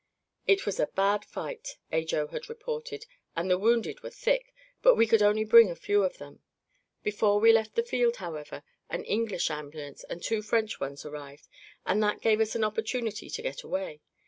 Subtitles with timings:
[0.47, 3.05] "It was a bad fight," Ajo had reported,
[3.35, 6.41] "and the wounded were thick, but we could only bring a few of them.
[7.03, 11.47] Before we left the field, however, an English ambulance and two French ones arrived,
[11.85, 14.01] and that gave us an opportunity to get away.